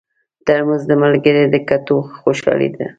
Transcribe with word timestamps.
ترموز 0.45 0.81
د 0.87 0.91
ملګري 1.03 1.43
د 1.53 1.55
کتو 1.67 1.95
خوشالي 2.19 2.69
ده. 2.75 2.85